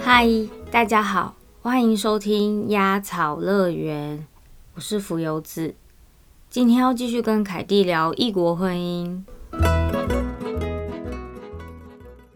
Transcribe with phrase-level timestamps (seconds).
[0.00, 0.28] 嗨，
[0.72, 4.26] 大家好，欢迎收听鸭草乐园，
[4.74, 5.76] 我是浮游子。
[6.48, 9.22] 今天要继续跟凯蒂聊异国婚姻。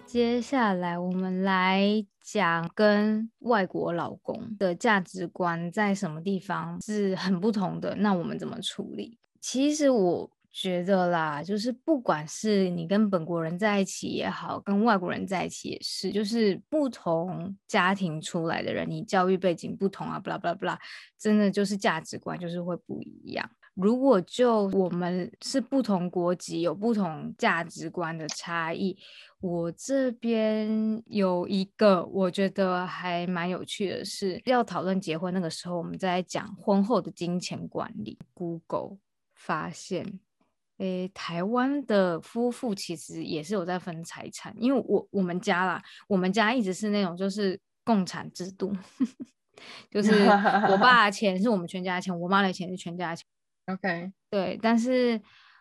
[0.07, 9.19] 接下来我们来讲跟外国老公的价值观在什么地方是很不同的，那我们怎么处理？
[9.51, 20.79] 其实我觉得啦，就是不管是你跟本国人在一起也好，跟外国人在一起也是，就是不同家庭出来的人，你教育背景不同啊，不啦不啦不啦，
[21.19, 23.51] 真的就是价值观就是会不一样。
[23.73, 28.99] 如果就我们是不同国籍，有不同价值观的差异，
[29.41, 38.19] 我这边有一个我觉得还蛮有趣的是，要讨论结婚那个时候，我们在讲婚后的金钱管理。
[38.35, 38.99] Google
[39.39, 40.21] 发现，
[40.79, 48.77] 诶，台湾的夫妇其实也是有在分财产，因为我我们家啦，我们家一直是那种就是共产制度，
[49.91, 50.27] 就 是
[50.69, 53.25] 我爸的钱是我们全家的钱，我妈的钱是全家的钱。
[53.67, 55.21] OK，对，但是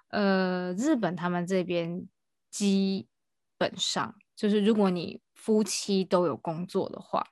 [0.10, 2.08] 呃，日本他们这边
[2.50, 3.08] 基
[3.58, 7.26] 本上就是，如果你夫妻都有工作的话，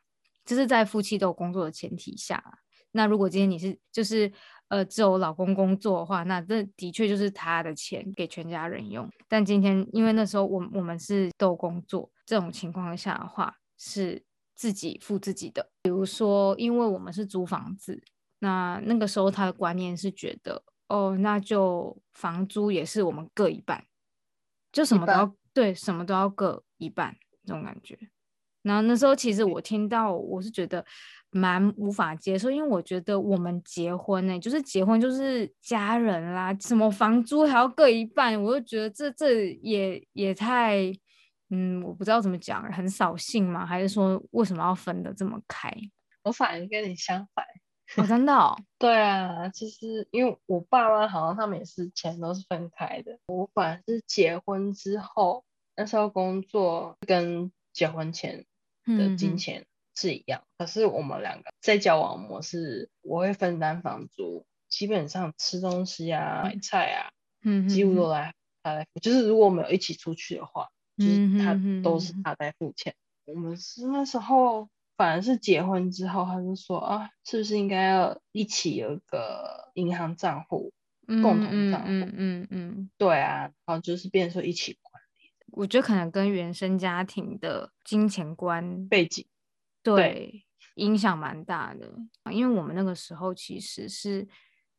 [0.45, 2.43] 就是在夫妻都有工作的前提下，
[2.91, 4.31] 那如果今天你是就是
[4.69, 9.09] 呃只有老公工作的话，那这的确就是他的钱给全家人用。
[9.27, 14.23] 但今天因为那时候我我们是都工作，这种情况下的话是
[14.55, 15.69] 自己付自己的。
[15.83, 18.03] 比如说，因为我们是租房子。
[18.39, 23.85] 那那个时候他的观念是觉得，哦，那就房租也是我们各一半，
[24.71, 27.97] 就什么都要对，什么都要各一半这种感觉。
[28.65, 30.83] 然后那时候其实我听到，我是觉得
[31.29, 40.91] 蛮无法接受，因为我觉得我们结婚呢，就是结婚就是家人啦，什么房租还要各一半，我就觉得这这也也太，
[41.51, 43.65] 嗯，我不知道怎么讲，很扫兴嘛？
[43.65, 45.71] 还是说为什么要分的这么开？
[46.23, 47.45] 我反而跟你相反。
[47.97, 48.57] 哦，真的哦。
[48.79, 53.19] 对啊，其实因为我爸妈好像他们也是钱都是分开的。
[53.27, 55.45] 我反而是结婚之后，
[55.75, 58.43] 那时候工作跟结婚前
[58.85, 59.65] 的金钱
[59.95, 67.11] 是一样，可是我们两个在交往模式，我会分担房租，基本上吃东西啊、买菜啊，
[67.43, 68.99] 嗯，几乎都来他来付。
[68.99, 72.93] 就是如果我们有一起出去的话，就是他都是他在付钱。
[73.25, 74.69] 我们是那时候。
[74.97, 80.71] 反而是结婚之后，他就说啊，是不是应该要一起有一个银行账户，
[81.05, 81.87] 共同账户？
[81.87, 84.77] 嗯嗯嗯，对啊，然后就是变成说一起。
[85.55, 89.25] 我觉得可能跟原生家庭的金钱观背景，
[89.83, 90.45] 对
[90.75, 91.93] 影响蛮大的。
[92.31, 94.27] 因为我们那个时候其实是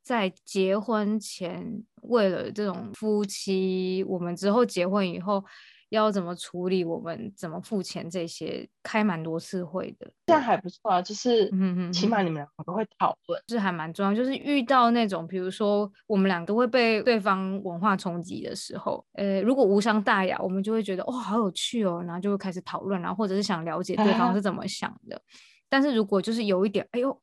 [0.03, 5.45] 在结婚前，为了这种夫妻，我们之后结婚以后。
[5.91, 6.85] 要怎么处理？
[6.85, 8.09] 我们怎么付钱？
[8.11, 11.01] 这些开蛮多次会的，这样还不错啊。
[11.03, 14.15] 就是，嗯嗯，起码你们两个都会讨论，是还蛮重要。
[14.15, 25.21] 就是遇到那种，比如说我们俩都会被对方文化冲击的时候，呃，如果无伤大雅，我们就会觉得哇，好有趣哦，然后就会开始讨论，然后或者是想了解对方 是怎么想的。
[25.69, 27.21] 但是如果就是有一点，哎呦。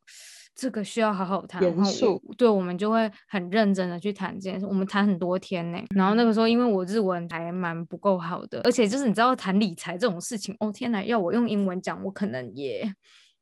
[0.56, 4.66] 这个需要好好谈，严肃，对我们就会很认真的去谈这件事。
[4.66, 12.94] 我们谈很多天呢，然后那个时候因为我日文还蛮不够好的，而且就是你知道谈理财这种事情，哦天哪，要我用英文讲，我可能也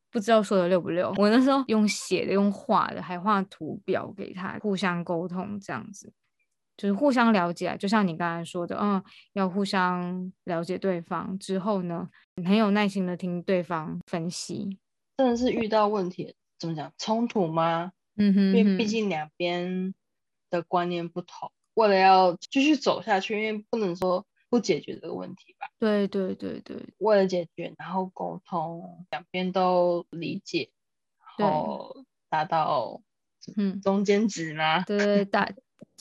[0.10, 1.14] 不知道说的溜不溜。
[1.18, 6.14] 我那时候用写的，用画的，还画图表给他，互相沟通这样子，
[6.78, 7.76] 就是互相了解。
[7.78, 12.08] 就像你刚才说的，嗯，要互相了解对方之后呢，
[12.46, 14.78] 很有耐心的听对方分析，
[15.18, 16.36] 真的是遇到问题。
[16.62, 17.92] 怎么讲冲突吗？
[18.16, 19.96] 嗯哼，因为毕竟两边
[20.52, 25.68] 的观念不同，为了要继续走下去，因为不能说不解决这个问题吧。
[25.80, 30.70] 对对对对，为了解决，然后沟通，两边都理解，
[31.36, 33.02] 然后达到
[33.58, 34.84] 嗯中间值吗？
[34.86, 35.52] 对对达。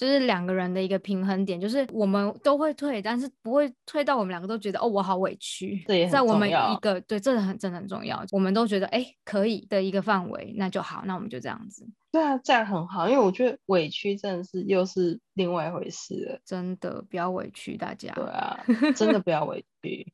[0.01, 5.85] 就是两个人的一个平衡点，就是我们都会退，但是不会退到我们两个都觉得哦，我好委屈。
[5.87, 8.25] 对在我们一个对，这很真的很重要。
[8.33, 11.87] 我们都觉得哎，可以的一个范围，那就好，那我们就这样子。
[12.11, 16.41] 对啊，这样很好，因为我觉得委屈真的是又是另外一回事了。
[16.47, 18.11] 真的不要委屈大家。
[18.15, 18.59] 对啊，
[18.97, 20.11] 真的不要委 屈。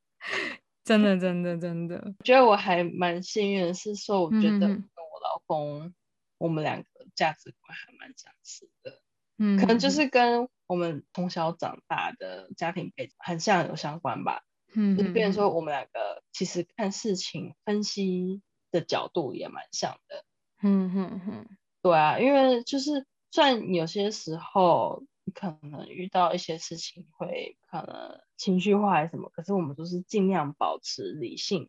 [0.82, 5.94] 真的真的真的，觉得我还蛮幸运的是说，我觉得跟我老公，
[6.38, 9.00] 我们两个价值观还蛮相似的。
[9.38, 14.42] 嗯，可能就是跟我们从小长大的家庭背景很像有相关吧。
[14.74, 20.24] 嗯，就变成说我们两个其实看事情分析的角度也蛮像的。
[20.62, 21.46] 嗯哼哼，
[21.82, 25.04] 对啊，因为就是虽然有些时候
[25.34, 31.68] 可能遇到一些事情会可能情绪化还是什么，可是我们都是尽量保持理性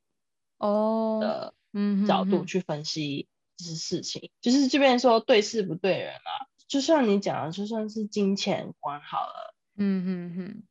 [0.58, 3.28] 哦的嗯角度去分析
[3.58, 6.32] 这些事情，就是这边说对事不对人啊，
[6.68, 10.64] 就像你讲的，就算是金钱观好了，嗯嗯嗯，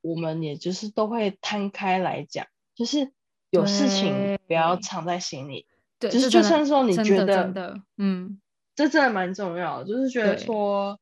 [0.00, 3.12] 我们也就是都会摊开来讲，就是
[3.50, 5.66] 有事情不要藏在心里，
[5.98, 8.40] 对，就是就算说你觉得嗯。
[8.78, 11.00] 这真的蛮重要的，就是觉得说，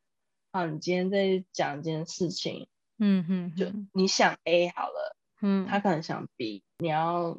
[0.50, 7.36] 啊，你今天在讲一件事情，嗯哼就嗯你想 A 好了，嗯，他可能想 B，你要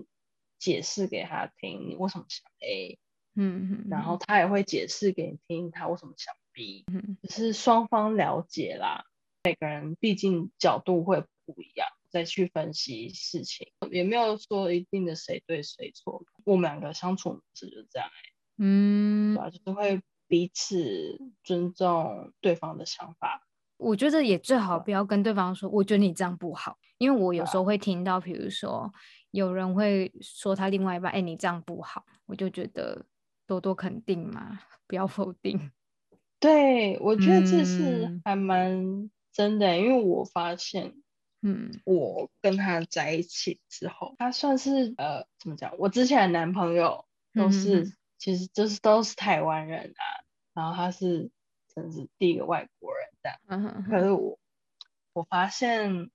[0.60, 3.00] 解释给他听你为什么想 A，
[3.38, 7.18] 嗯嗯，然后他也会解释给你听他为什么想 B，嗯。
[7.24, 9.06] 只是双方了解啦，
[9.44, 18.10] 每个人毕竟角度会不一样，再去分析事情，也没有说一定的谁对谁错，我们两个相处模式就这样、
[18.58, 19.36] 嗯。
[19.36, 23.48] 对，吧、就是会彼此尊重对方的想法。
[23.78, 27.60] 我觉得也最好不要跟对方说，我觉得你这样不好，因为我有时啊。
[27.60, 28.92] 候会听到，比如说
[29.30, 33.06] 有人会说他另外一半，哎，你这样不好，我就觉得
[33.48, 35.72] 多多肯定嘛， 不要否定。
[36.40, 41.02] 对，我觉得这是嗯还蛮真的，因为我发现
[41.42, 45.76] 嗯我跟他在一起之后，他算是呃怎么讲？
[45.80, 50.04] 我之前的男朋友都嗯是、哼其实就是都是台湾人啊，
[50.54, 51.32] 然后他是
[51.74, 53.40] 真是第一个外国人这样。
[53.48, 54.38] 嗯哼可是我
[55.14, 56.12] 我发现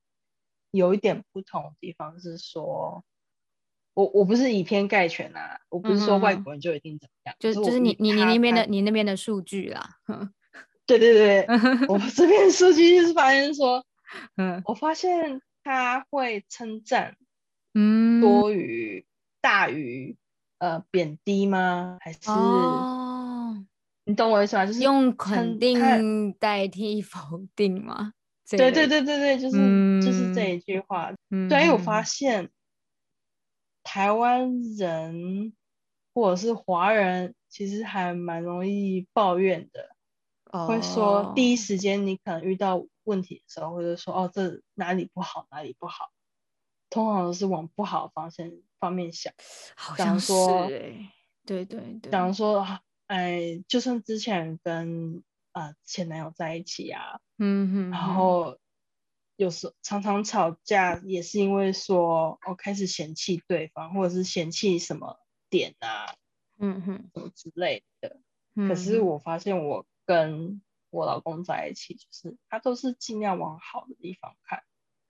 [0.71, 3.03] 有一点不同的地方是说，
[3.93, 9.97] 我我不是以偏概全啊，我不是说外国人就一定怎么样，就是就就是你你你那边的你那边的数据啦，
[10.85, 11.45] 对对对，
[11.87, 13.85] 我这边数据就是发现说，
[14.37, 17.15] 嗯我发现他会称赞
[17.73, 19.05] 嗯，多于
[19.41, 20.15] 大于
[20.59, 21.97] 呃贬低吗？
[22.01, 23.65] 还是、哦，
[24.05, 24.65] 你懂我意思吗？
[24.65, 27.19] 就是用肯定代替否
[27.55, 28.13] 定吗？
[28.45, 29.57] 这对对对对对，就是、
[30.03, 31.11] 就是这嗯一句话。
[31.29, 32.49] 嗯对，因为我发嗯现
[33.83, 35.53] 台湾人
[36.13, 39.95] 或者是华人，其实还蛮容易抱怨的，
[40.67, 46.11] 会说第一哦时间你可能遇到问题的时候，或者说哦这哪里不好哪里不好，
[46.89, 49.33] 通常都是往不好的方向方面想。
[49.75, 50.33] 好像是
[51.45, 58.15] 对对对，假如说啊哎，就算之前跟呃前男友在一起啊，嗯哼哼。
[58.15, 58.57] 后
[59.35, 65.17] 有时常常吵架，也是因为说我、哦、开始嫌弃对方，或者是嫌弃什么
[65.49, 66.13] 点啊
[66.59, 68.19] 嗯哼，什么之类的。
[68.55, 74.63] 可嗯是我发现我跟我老公在一起，就是他都是尽量往好的地方看，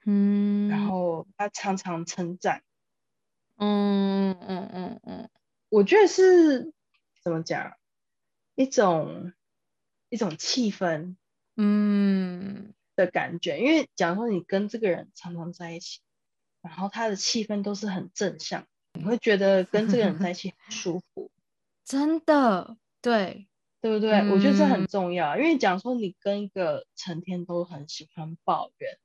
[0.05, 0.87] 嗯，然。
[0.87, 2.63] 后他常常称赞，
[3.57, 5.29] 嗯嗯嗯嗯。
[5.69, 6.73] 我觉得是
[7.21, 7.73] 怎么讲，
[8.55, 9.33] 一种
[10.09, 11.17] 一种气氛
[11.57, 13.59] 嗯的感觉。
[13.59, 15.99] 因为假如说你跟这个人常常在一起，
[16.61, 21.31] 然后他的气氛都是很正向，你会觉得跟这个人在一起很舒服，
[21.83, 23.47] 真的对，
[23.81, 24.29] 对不对？
[24.29, 28.97] 我觉得这嗯很重要，因为假如说你跟一个成天都很喜欢抱怨，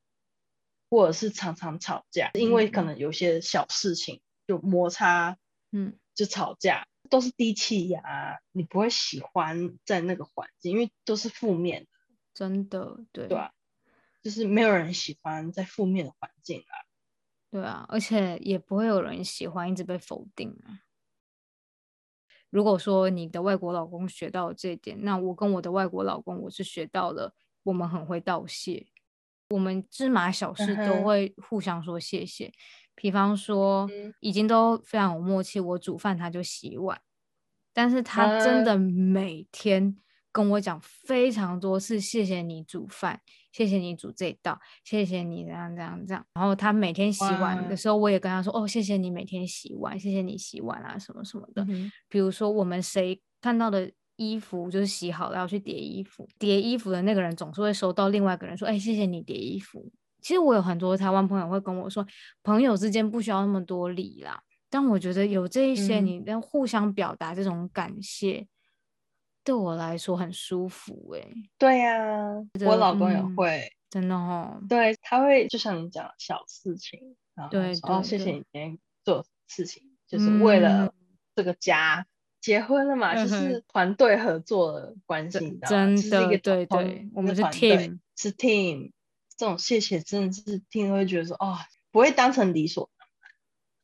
[0.89, 5.37] 或者是常常吵架，因为可嗯能有些小事情就摩擦
[5.73, 11.89] 嗯就吵架，都是低气压，你不会喜欢在那个环境，因为都是负面的，
[12.35, 13.53] 真的对对吧？
[14.23, 16.75] 就是没有人喜欢在负面的环境啊。
[17.51, 20.85] 对啊，而且也不会有人喜欢一直被否定啊。
[22.51, 28.87] 如果说你的外国老公学到了这一点，那我跟我的外国老公，我是学到了我们很会道谢，
[29.51, 32.53] 我们芝麻小事都会互相说谢谢。
[32.95, 37.01] 比方说嗯，已经都非常有默契，我煮饭他就洗碗，
[37.73, 39.97] 但是他真嗯的每天
[40.33, 43.21] 跟我讲非常多次，谢谢你煮饭，
[43.59, 46.25] 谢谢你煮这道，谢谢你这样这样这样。
[46.35, 51.67] 然后他每天洗碗的时候，我也跟他说，哦，谢谢你每天洗碗，谢谢你洗碗啊，什么什么的。
[51.69, 59.91] 嗯比如说我们谁看到的衣服就是洗好了要去叠衣服，叠衣服的那个人总是会收到另外一个人说，哎，谢谢你叠衣服。
[60.21, 62.07] 其实我有很多台湾朋友会跟我说，
[62.45, 64.41] 朋友之间不需要那么多礼啦。
[64.71, 68.47] 但我觉得有这一些，嗯你能互相表达这种感谢，
[69.49, 71.27] 对我来说很舒服诶、
[71.57, 71.97] 对呀、
[72.67, 74.61] 我老公也嗯会，真的哦。
[74.69, 80.95] 对，他会就像你讲的小事情，然后对说哦，谢谢你今天做事情，就是为嗯了
[81.35, 82.07] 这个家。
[82.43, 88.93] 结婚了嘛，就是团队合作的关系，你知道吗真的对对我们是 team 是 team，
[89.39, 91.57] 这种谢谢真的是听了会觉得说，哦，
[91.91, 92.91] 不会当成理所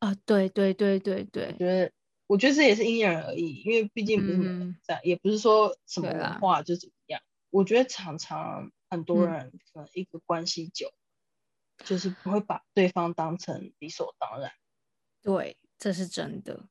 [0.00, 1.90] 啊，对对对对对，觉得，
[2.26, 7.21] 我觉得这也是因人而异，因为毕竟不是每个人嗯，也不是说什么对啦文化就怎么样。
[7.50, 10.90] 我觉得常常很多嗯人可能一个关系久，
[11.85, 14.50] 就是不会把对方当成理所当然。
[15.23, 16.66] 对，这是真的。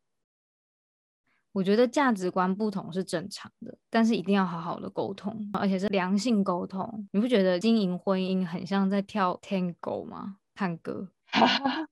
[1.52, 7.08] 我觉得价值观不同是正常的，但是一定要好好的沟通，而且是良性沟通。
[7.12, 10.40] 你不觉得经营婚姻很像在跳 Tango 吗？
[10.56, 11.10] 探戈，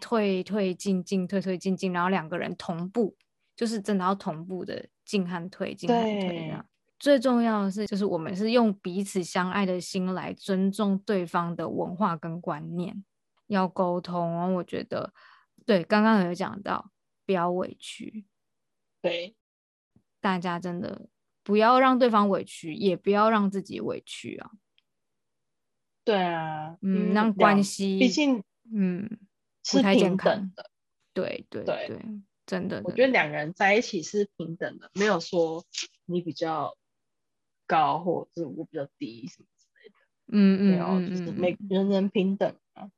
[0.00, 3.14] 退退进进，退退进进，然后两个人同步，
[3.54, 6.66] 就是真的要同步的进和退，进和退这样。
[6.98, 13.04] 最重要的是，就是我们是用彼此相爱的心来尊重对方的文化跟观念，
[13.46, 14.48] 要沟通哦。
[14.56, 15.14] 我觉得，
[15.64, 16.90] 对，刚刚有讲到，
[17.24, 18.26] 不要委屈，
[19.00, 19.34] 对，
[20.20, 21.08] 大家真的
[21.42, 24.50] 不要让对方委屈，也不要让自己委屈啊。
[26.04, 28.42] 对啊，嗯，为让关两系，毕竟
[28.74, 29.16] 嗯，不
[29.64, 30.52] 是太健平等康。
[30.56, 30.70] 的。
[31.12, 31.98] 对对对对，
[32.46, 35.64] 真的，我觉得两个人在一起是平等的，没有说
[36.06, 36.76] 你比较
[37.66, 39.94] 高或者是我比较低什么之类的，
[40.28, 42.90] 嗯嗯没有，嗯就是每人人平等啊，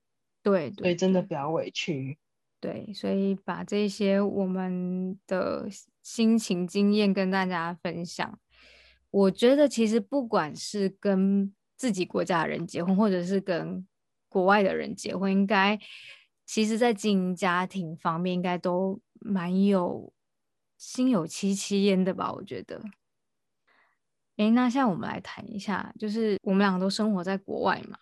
[0.43, 2.19] 对对，所以真的对不要委屈。
[2.61, 5.67] 对，所以把这些我们的
[6.03, 8.39] 心情经验跟大家分享。
[9.11, 13.87] 我觉得其实不管是跟自己国家的人结婚，或者是跟
[14.29, 15.77] 国外的人结婚，应该
[16.53, 20.13] 其实在经营家庭方面，应该都蛮有
[20.77, 22.31] 心有戚戚焉的吧？
[22.31, 22.79] 我觉得。
[24.37, 27.99] 诶，那现在我们来谈一下，就是我们两个都生活在国外嘛，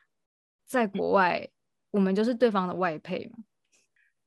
[0.66, 1.48] 在国外
[1.92, 3.38] 我们就是对方的外配嘛。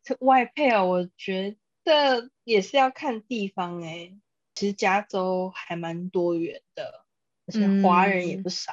[0.02, 4.18] 这外配啊，我觉得也是要看地方哎、
[4.56, 7.06] 其实加州还蛮多元的，
[7.46, 8.72] 而且华人也嗯不少，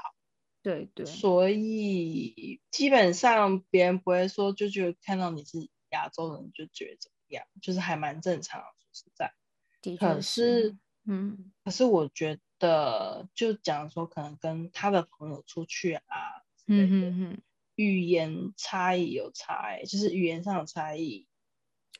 [0.63, 8.67] 对对，所以基本上别人不会说就觉得看到你是亚洲人就觉得怎么样，就是还蛮正常的。
[8.81, 9.33] 说实在，
[9.83, 10.77] 可的确是，
[11.07, 16.05] 嗯可是我觉得就讲说可能跟他的朋友出去啊
[16.67, 17.43] 嗯嗯嗯，
[17.77, 21.27] 语言差异有差异，就是语言上的差异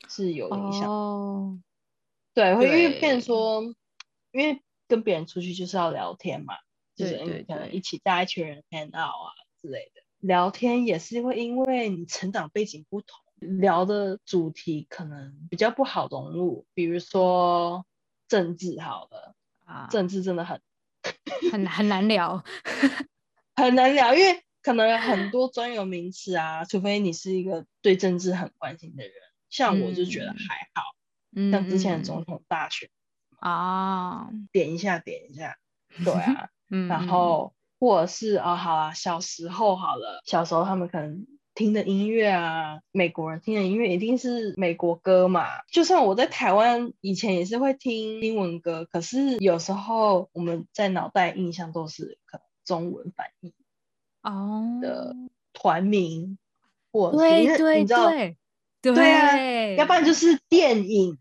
[0.07, 0.89] 是有影响。
[0.89, 1.59] 哦，
[2.33, 3.63] 对，会因为变说，
[4.31, 6.53] 因为跟别人出去就是要聊天嘛，
[7.01, 17.85] 就是对对能对一起带一群人 hang out 啊之类的，聊天也是会因为你成长背景不同，聊的主题可能比较不好融入，比如说
[18.27, 20.61] 政治好了，啊，政治真的很
[21.51, 22.43] 很很难聊，
[23.55, 29.13] 很难聊，因为可能有很多专有名词啊，除非你是一个对政治很关心的人，
[29.49, 30.35] 像我就觉得嗯。
[30.47, 30.83] 还好，
[31.35, 32.03] 嗯像之前的嗯。
[32.03, 32.89] 总统大选，
[33.39, 35.57] 啊，点一下点一下，
[36.03, 36.49] 对啊。
[36.71, 45.45] 嗯，然嗯后或者是哦，好啊，小时候好了，小时候他们可能听的音乐啊，美国人听的音乐一定是美国歌嘛。
[45.71, 53.53] 就算我在台湾以前也是会听英文歌，可是有时候我们在脑袋印象都是可能中文翻译
[54.21, 55.15] 哦，的
[55.51, 56.37] 团名，
[56.91, 58.37] 对对你知道，对
[58.81, 59.37] 对啊
[59.75, 61.17] 要不然就是电影，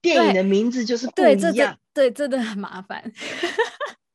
[0.00, 1.78] 电影的名字就是不一样。
[1.92, 3.10] 对真的很麻烦，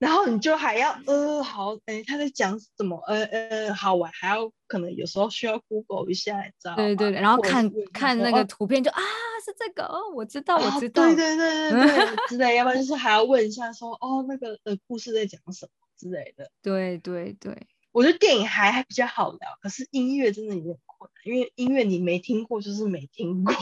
[0.01, 2.97] 然后你就还要呃好，哎他在讲什么？
[3.05, 6.77] 呃呃好玩，还要可能有时候需要 Google 一下，你知道吗？
[6.77, 8.99] 对对，对然后看看那个图片就啊
[9.45, 16.49] 是这个哦，我知道我啊知道，对对对对对 之类，要不然就是还要问一下说哦那个呃故事在讲什么之类的。
[16.63, 17.55] 对对对，
[17.91, 23.53] 我觉得电影还还比较好聊，可是音乐真的有点困难，因为音乐你没听过就是没听过，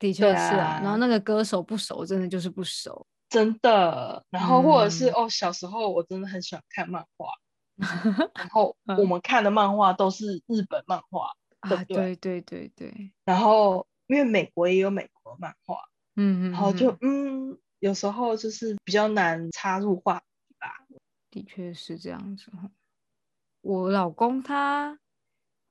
[0.00, 4.24] 的确是啊，然后啊那个歌手不熟，真的就是不熟，真的。
[4.30, 7.26] 然后或者是、嗯哦小时候我真的很喜欢看漫画，
[8.34, 11.30] 然后嗯我们看的漫画都是日本漫画。
[11.68, 15.76] 对对对对对对，然后因为美国也有美国漫画，
[16.16, 20.86] 嗯嗯，然后就嗯嗯，有时候就是比较难插入话题吧。
[21.30, 22.68] 的确是这样子吼。
[23.62, 24.98] 我老公他，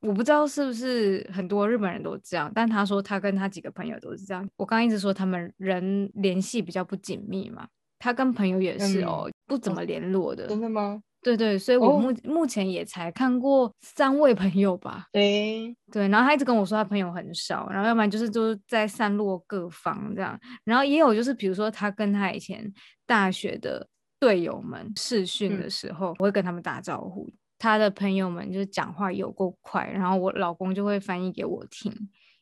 [0.03, 4.47] 我不知道是不是很多日本人都这样，但他说他跟他几个朋友都是这样。
[4.57, 7.67] 我刚刚一直说他们人联系比较不紧密嘛，
[7.99, 10.47] 他跟朋友也是哦，不怎么联络的。
[10.47, 11.01] 真的吗？
[11.21, 15.05] 对对，所以我哦目、目前也才看过三位朋友吧。
[15.13, 22.69] 对，对，然后他一直跟我说他朋友很少，然后要不然就是都在散落各方这样，然后也有就是比如说他跟他以前
[23.07, 23.87] 大学的
[24.19, 31.91] 队友们试训的嗯时候，我会跟他们打招呼，他的朋友们就是讲话有够快，然后我老公就会翻译给我听，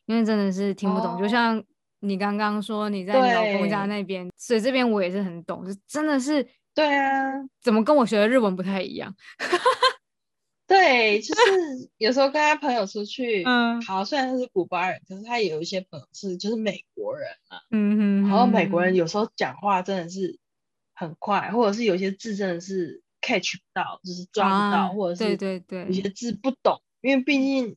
[0.06, 1.28] 因为真的是听不懂，就哦。
[1.28, 1.64] 像
[2.00, 9.14] 你刚刚说你在你老公家那边，所以这边我也是很懂，就真的是对啊，怎么跟我学的日文不太一样，
[10.66, 11.40] 对，就是
[11.98, 13.80] 有时候跟他朋友出去，嗯。
[13.82, 20.38] 好，虽然他是古巴人，可是他也有一些朋友是就是美国人啊，嗯哼然后美国人有时候讲话真的是
[20.94, 27.76] 很快，或者是有些字真的是 catch 不到，就是抓不到，或者是对对对，有些字不懂，因为毕竟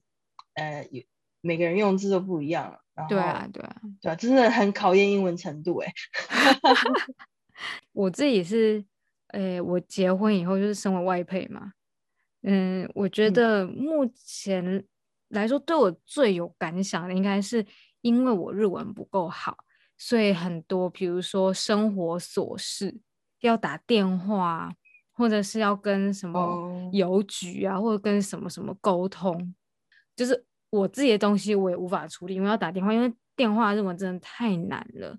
[0.55, 1.01] 呃有
[1.41, 5.93] 每个人用字都不一样，然后对啊对啊对啊，真的很考验英文程度哎。
[7.93, 8.83] 我自己是，
[9.29, 11.71] 诶，我结婚以后就是身为外配嘛，
[12.43, 14.85] 嗯，我觉得目前
[15.29, 17.65] 来说对我最有感想的，应该是
[18.01, 19.55] 因为我日文不够好，
[19.97, 22.99] 所以很多比如说生活琐事
[23.39, 24.73] 要打电话。
[25.15, 29.55] 或者是要跟什么邮局啊，或者跟什么什么沟通，
[30.15, 35.17] 就是我自己的东西我也无法处理，因为要打电话，因为电话日文真的太难了。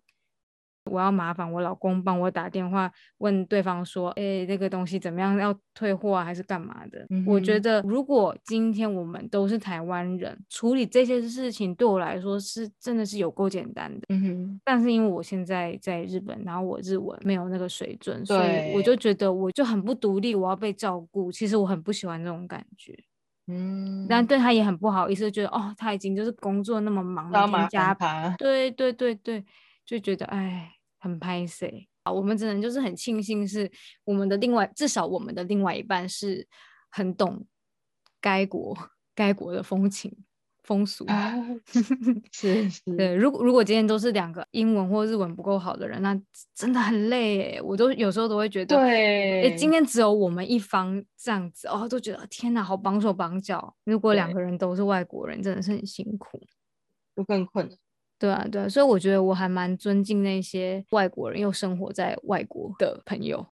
[0.91, 5.37] 我要麻烦我老公帮我打电话问对方说，哎，那个东西怎么样？
[5.39, 7.07] 要退货啊，还是干嘛的？
[7.27, 14.07] 我觉得如果今天我们都是台湾人，处理这些事情对我来说是真的是有够简单的。
[14.09, 14.61] 嗯哼。
[14.65, 21.31] 但是因为我现在在日本，然后我日文没有那个水准，所以我就觉得我就很不独立，我要被照顾。
[21.31, 22.97] 其实我很不喜欢这种感觉。
[23.49, 24.07] 嗯。
[24.09, 28.35] 但对他也很不好意思，觉得哦，他已经就是工作那么忙，每天加班。
[28.39, 29.45] 对对对对，
[29.85, 30.73] 就觉得哎。
[31.07, 33.71] 很拍 C 啊，我们只能就是很庆幸是
[34.05, 36.47] 我们的另外，至少我们的另外一半是
[36.91, 37.47] 很懂
[38.21, 38.77] 该国
[39.15, 40.17] 该国的风情
[40.63, 41.07] 风俗。
[42.33, 43.15] 是 是，对。
[43.15, 46.21] 如果如果今天都是两个英文或日文不够好的人，那
[46.55, 47.61] 真的很累。
[47.63, 53.77] 我都有时候都会觉得，对，哎，今天只有我们一方这样子哦，都觉得天哪，好绑手绑脚。
[53.85, 56.41] 如果两个人都是外国人，真的是很辛苦，
[57.15, 57.79] 就更困难。
[58.19, 63.47] 对啊，对啊，所以我觉得我还蛮尊敬那些外国人又生活在外国的朋友。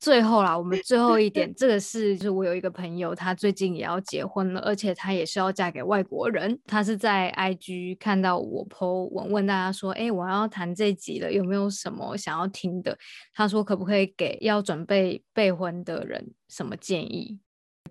[0.00, 6.60] 最后啦，我们最后一点， 这个是就是我有一个朋友，他最近也要结婚了，而且他也是要嫁给外国人。
[6.66, 12.98] 他是在 IG 看到我 po 文，问大家说：“哎，我要谈这集了，有没有什么想要听的？”
[13.32, 17.38] 他说：“可不可以给要准备备婚的人什么建议？”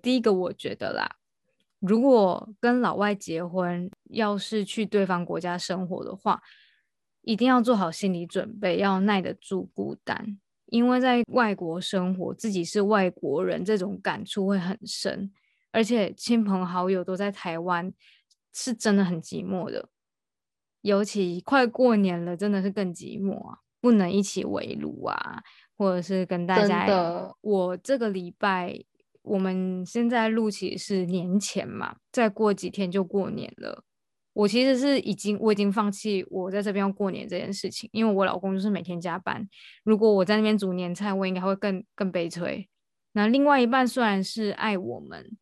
[0.00, 1.16] 第一个，我觉得啦。
[1.86, 6.42] 如果跟老外结婚，要是去对方国家生活的话，
[7.20, 10.38] 一定要做好心理准备，要耐得住孤单。
[10.66, 15.30] 因为在外国生活，自己是外国人，这种感触会很深。
[15.72, 17.92] 而且亲朋好友都在台湾，
[18.54, 19.90] 是真的很寂寞的。
[20.80, 23.58] 尤其快过年了，真的是更寂寞啊！
[23.82, 25.42] 不能一起围炉啊，
[25.76, 27.30] 或者是跟大家。
[27.42, 28.82] 我这个礼拜。
[29.24, 33.82] 我们现在录起是年前嘛，再过几天就过年了。
[34.34, 39.48] 我其实是已经，我已经放弃我在这边要过年这件事情，因为我老公就是每天加班。
[39.82, 42.68] 如果我在那边煮年菜，我应该会更更悲催。
[43.12, 45.36] 那另外一半虽然是爱我们，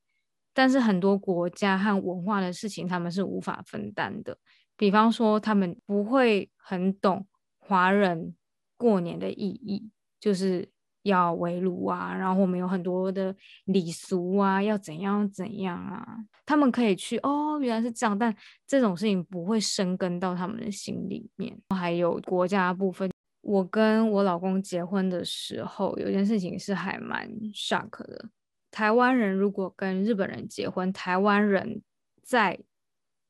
[0.54, 4.38] 但是很多国家和文化的事情他们是无法分担的。
[4.76, 7.26] 比方说，他们不会很懂
[7.58, 8.36] 华人
[8.76, 9.90] 过年的意义，
[10.20, 10.68] 就是。
[11.02, 13.34] 要围炉啊，然后我们有很多的
[13.64, 16.06] 礼俗啊，要怎样怎样啊？
[16.44, 18.34] 他们可以去哦，原来是这样，但
[18.66, 21.56] 这种事情不会生根到他们的心里面。
[21.70, 23.10] 还有国家部分，
[23.40, 28.28] 我跟我老公结婚的时候，有件事情是还蛮 shock 的。
[28.70, 31.82] 台湾人如果跟日本人结婚，台湾人
[32.22, 32.58] 在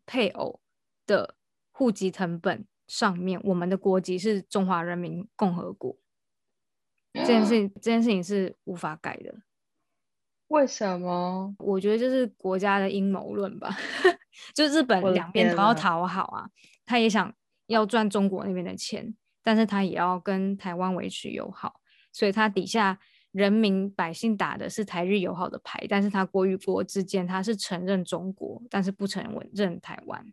[0.07, 0.61] 配偶
[1.07, 1.35] 的
[1.71, 5.97] 户籍成本上面，我们的国籍是中华人民共和国。
[7.15, 9.35] 这件事情，这件事情是无法改的。
[10.49, 11.55] 为什么？
[11.59, 13.75] 我觉得就是国家的阴谋论吧。
[14.55, 16.49] 就日本两边都要讨好啊，
[16.85, 17.33] 他也想
[17.67, 21.81] 要赚中国那边的钱，但是他也要跟台湾维持友好，
[22.13, 22.99] 所以他底下
[23.31, 29.23] 人民百姓打的是台日友好的牌，但是他国与国之间他是承认中国，但是不承
[29.55, 30.27] 认台湾，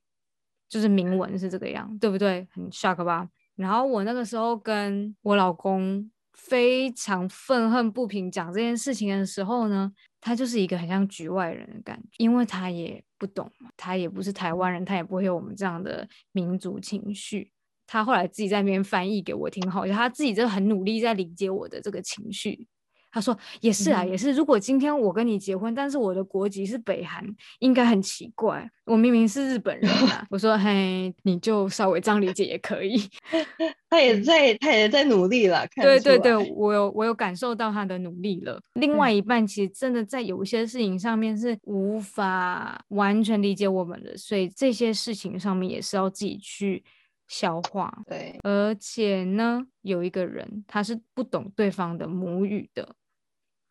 [0.67, 2.47] 就是明文是这个样，对不对？
[2.51, 3.29] 很 shock 吧？
[3.55, 6.11] 然后我那个时候跟我老公。
[6.41, 17.51] 非常愤恨不平讲这件事情的时候呢，他就是一个很像局外人的感觉，因为他也不懂，他也不是台湾人，他也不会有我们这样的民族情绪。
[17.85, 22.67] 他后来自己在那边翻译给我听，好像他自己就很努力在理解我的这个情绪。
[23.11, 24.31] 他说：“也是啊，也是。
[24.33, 27.25] 如果今天我跟你结婚，但是我的国籍是北韩，
[27.59, 28.69] 应该很奇怪。
[28.85, 30.25] 我明明是日本人啊。
[30.29, 33.01] ”我说：“嘿，你就稍微这样理解也可以。
[33.89, 35.65] ”他也在，他也在努力了。
[35.75, 38.61] 对对对，我有我有感受到他的努力了。
[38.73, 46.83] 另外一半其实真的在有一些事情上面是无法完全理解我们的，所以这些事情上面也是要自己去
[47.27, 47.91] 消化。
[48.07, 52.95] 对，而且呢，有一个人他是不懂对方的母语的。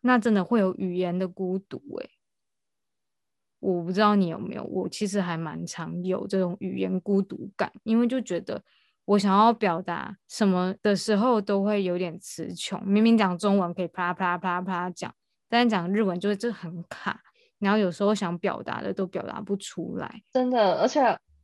[0.01, 2.09] 那真的会有语言的孤独诶，
[3.59, 8.63] 我不知道你有没有，我其实还蛮常有这种语言孤独感，因为就觉得
[9.05, 15.13] 我想要表达什么的时候都会有点词穷，明明讲中文可以啪啦啪啪啪讲，
[15.49, 17.21] 但是讲日文就是这很卡，
[17.57, 20.23] 然后有时候想表达的都表达不出来。
[20.31, 21.01] 真的，而且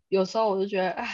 [0.07, 1.05] 有时候我就觉得，哎，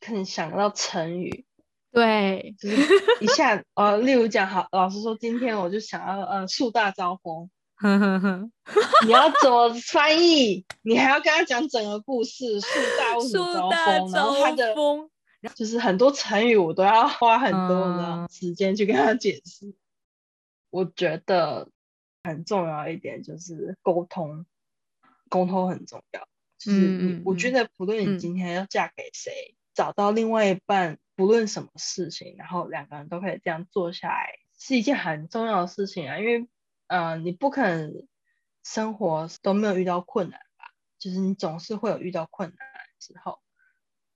[0.00, 1.44] 可能想到成语，
[1.92, 2.76] 对，就是
[3.20, 7.50] 一下呃，例如讲好，老师说今天我就想要呃树大招风，
[9.06, 10.64] 你要怎么翻译？
[10.82, 12.66] 你还要跟他讲整个故事，树
[12.98, 14.12] 大为什么招风？
[14.12, 14.74] 然后他的
[15.54, 19.74] 就是很多成语我都要花很多的时间去跟他解释。
[20.70, 21.68] 我觉得
[22.24, 24.46] 很重要一点就是沟通，
[25.28, 26.26] 沟通很重要。
[26.58, 36.18] 就是你，我觉得不论你今天要嫁给谁，找到另外一半，不论什么事情，然后两个人都可以这样做下来，是一件很重要的事情啊。
[36.18, 36.48] 因为，
[36.88, 38.08] 嗯，你不可能
[38.64, 40.72] 生活都没有遇到困难吧？
[40.98, 42.66] 就是你总是会有遇到困难的
[42.98, 43.38] 时候。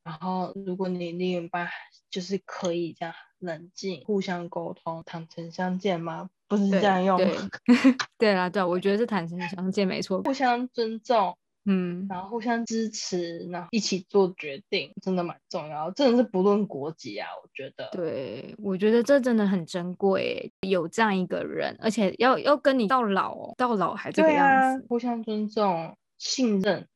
[0.03, 1.69] 然后，如果你另一半
[2.11, 6.29] 就是可以这样冷静、互相沟通、坦诚相见吗？
[6.49, 7.21] 不是这样用。
[8.19, 15.91] 对啦，对，我觉得是坦诚相见没错，互相尊重，嗯，然后互相支持，然后一起做决定，真的蛮重要。
[15.91, 17.91] 真的是不论国籍啊，我觉得。
[17.93, 24.87] 对，我觉得这真的很珍贵，有这样一个人，而且要要跟你到老哦，到老还这个样子。
[24.89, 26.87] 互相尊重、信任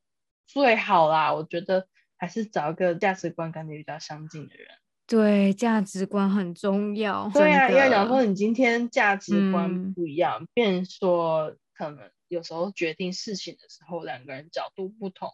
[0.47, 1.87] 最好啦，我觉得。
[2.23, 4.67] 还是找一个价值观跟你比较相近的人。
[5.07, 7.31] 对，价值观很重要。
[7.33, 15.31] 对啊，因为假如说你今天价值观不一样，变说可能有时候决定事情的时候，两个人角度不同，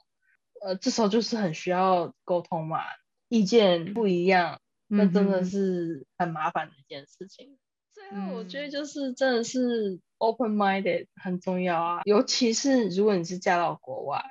[0.62, 2.80] 呃，这时候就是很需要沟通嘛。
[3.28, 7.58] 意见不一样，那真的是很麻烦的一件事情。
[7.92, 14.24] 最后，我觉得就是真的是 open minded 很重要啊，尤其是如果你是嫁到国外。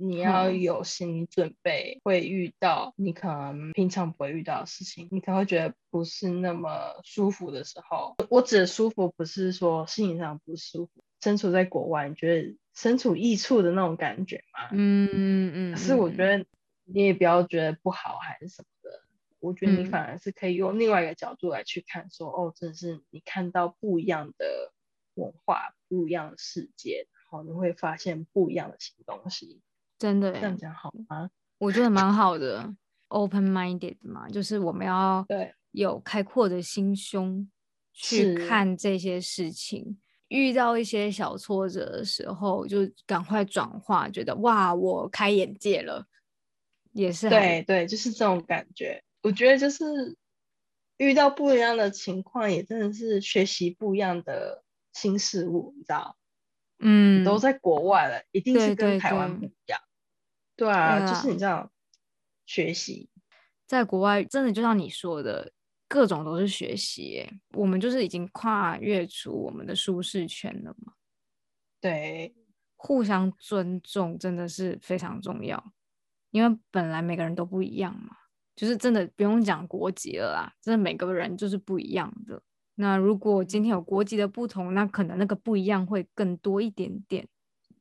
[0.00, 8.14] 你要有心理准备，会遇到你可能平常不会遇到的事情，你可能会觉得不是那么舒服的时候。
[8.30, 14.68] 我指的舒服，不是说心理上不舒服，身处在国外，你觉得身处异处的那种感觉吗？
[14.72, 15.72] 嗯嗯嗯。
[15.74, 16.44] 可是我觉得
[16.84, 19.02] 你也不要觉得不好还是什么的，
[19.40, 24.72] 我觉得你反而是可以用另外一个角度来去看，说哦，真的是你看到不一样的
[25.14, 29.60] 文化，不一样的世界，然后你会发现不一样的新东西。
[29.98, 31.30] 真的这样讲好吗？
[31.58, 32.72] 我觉得蛮好的
[33.08, 37.50] ，open minded 嘛，就是我们要对有开阔的心胸
[37.92, 39.98] 去看这些事情。
[40.28, 46.06] 遇到一些小挫折的时候，就赶快转化，觉得哇，我开眼界了，
[46.92, 49.02] 也是对对，就是这种感觉。
[49.22, 50.16] 我觉得就是
[50.98, 56.16] 遇到不一样的情况，也真的是学习不一样的新事物，你知道？
[56.80, 59.80] 嗯，都在国外了，一定是跟台湾不一样。
[60.54, 61.72] 对啊，就是你这样
[62.46, 63.10] 学习，
[63.66, 65.52] 在国外真的就像你说的，
[65.88, 67.26] 各种都是学习。
[67.54, 70.92] 我们就是已经跨越出我们的舒适圈了嘛。
[71.80, 72.34] 对，
[72.76, 75.72] 互相尊重真的是非常重要，
[76.30, 78.16] 因为本来每个人都不一样嘛，
[78.54, 82.42] 就是真的不用讲国籍了啦，真的每个人就是不一样的。
[82.74, 87.26] 那如果今天有国籍的不同，那可能那个不一样会更多一点点。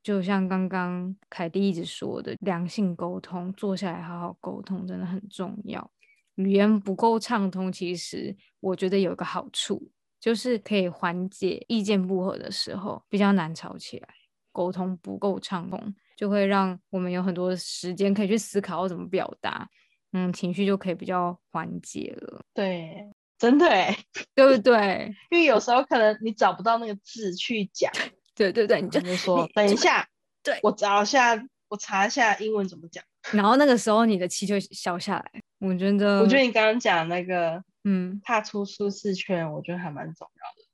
[0.01, 5.91] 就像刚刚凯蒂一直说的，良性沟通，坐下来好好沟通真的很重要。
[6.37, 14.07] 语言不够畅通，其实我觉得有一个好处，就是可以缓解意见不合的时候比较难吵起来。
[14.51, 19.69] 沟通不够畅通，就会让我们有很多时间可以去思考要怎么表达，
[20.13, 22.41] 嗯，情绪就可以比较缓解了。
[22.55, 23.67] 对，真的，
[24.33, 25.13] 对不对？
[25.29, 27.91] 因为有时候可能你找不到那个字去讲。
[28.33, 30.07] 对对对，你就说等一下，
[30.41, 31.35] 对我找一下，
[31.67, 33.03] 我查一下英文怎么讲。
[33.31, 35.43] 然后那个时候你的气就消下来。
[35.59, 40.67] 我觉得，我觉得你刚刚讲那个，嗯，踏出舒适圈，我觉得还蛮重要的。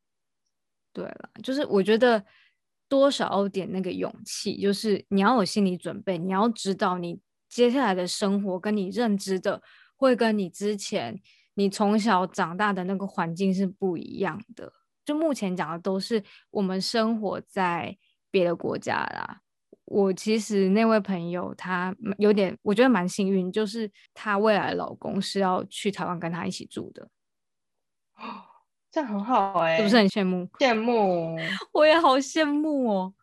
[0.92, 2.24] 对了，就是我觉得
[2.88, 7.20] 多少点那个勇气，就是你要有心理准备，你要知道你
[7.50, 9.62] 接下来的生活跟你认知的
[9.96, 11.22] 会跟你之前
[11.56, 14.72] 你从小长大的那个环境是不一样的。
[15.06, 17.98] 就目前讲的都是我们生活在
[18.30, 19.42] 别的国家啦。
[19.86, 27.04] 我其实那位朋友他有点，我觉得蛮幸运，就是她未来的老公是要去台湾跟她一起住的。
[28.16, 28.42] 哦，
[28.92, 30.48] 这样很好哎，是不是很羡慕？
[30.60, 31.38] 羡慕，
[31.74, 33.14] 我也好羡慕哦。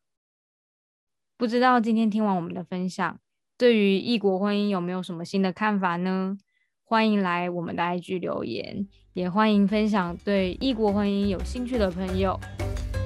[1.37, 3.19] 不知道今天听完我们的分享，
[3.57, 6.37] 对于异国婚姻有没有什么新的看法呢？
[6.85, 8.87] 欢迎来我们的 IG 留言。
[9.13, 12.39] 也欢迎分享对异国婚姻有兴趣的朋友，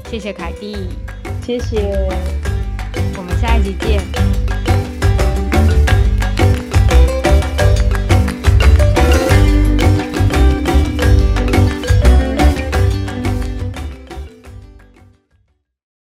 [0.07, 0.75] 谢谢凯蒂，
[1.43, 2.09] 谢谢，
[3.45, 4.44] 下一集见。